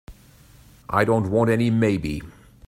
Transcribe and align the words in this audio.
I 0.89 1.03
don't 1.05 1.29
want 1.29 1.51
any 1.51 1.69
maybe. 1.69 2.23